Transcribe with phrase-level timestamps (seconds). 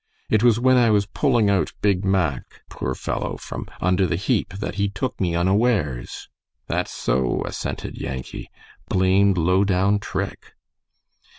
[0.31, 4.49] It was when I was pulling out Big Mack, poor fellow, from under the heap,
[4.53, 6.27] that he took me unawares."
[6.65, 8.49] "That's so," assented Yankee.
[8.89, 10.53] "Blamed lowdown trick."